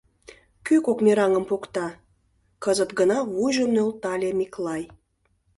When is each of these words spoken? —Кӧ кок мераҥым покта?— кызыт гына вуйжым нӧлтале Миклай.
—Кӧ 0.65 0.75
кок 0.85 0.99
мераҥым 1.05 1.43
покта?— 1.49 1.87
кызыт 2.63 2.91
гына 2.99 3.17
вуйжым 3.33 3.69
нӧлтале 3.75 4.29
Миклай. 4.39 4.83